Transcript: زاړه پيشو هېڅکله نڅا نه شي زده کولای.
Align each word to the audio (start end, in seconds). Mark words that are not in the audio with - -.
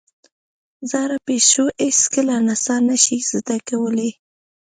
زاړه 0.91 1.15
پيشو 1.27 1.65
هېڅکله 1.85 2.35
نڅا 2.47 2.75
نه 2.87 2.95
شي 3.03 3.17
زده 3.31 3.57
کولای. 3.69 4.11